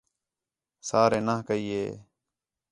سارے 0.89 1.19
نہ 1.27 1.35
کئی 1.47 1.65
ہِے 1.75 1.87